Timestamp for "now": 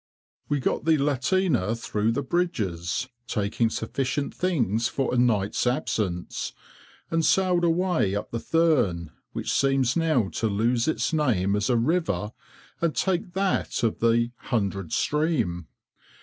9.95-10.29